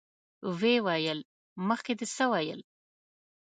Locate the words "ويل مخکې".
0.85-1.93